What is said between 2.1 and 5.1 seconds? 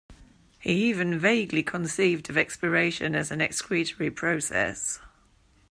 of expiration as an excretory process.